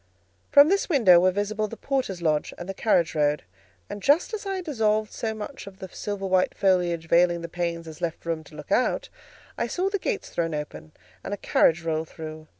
[0.49, 3.43] From this window were visible the porter's lodge and the carriage road,
[3.87, 7.47] and just as I had dissolved so much of the silver white foliage veiling the
[7.47, 9.09] panes as left room to look out,
[9.59, 10.93] I saw the gates thrown open
[11.23, 12.47] and a carriage roll through.